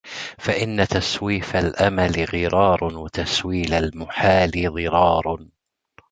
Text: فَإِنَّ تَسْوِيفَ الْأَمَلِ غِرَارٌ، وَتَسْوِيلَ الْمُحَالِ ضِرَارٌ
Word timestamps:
فَإِنَّ 0.37 0.87
تَسْوِيفَ 0.87 1.55
الْأَمَلِ 1.55 2.25
غِرَارٌ، 2.33 2.83
وَتَسْوِيلَ 3.01 3.73
الْمُحَالِ 3.73 4.51
ضِرَارٌ 4.51 5.45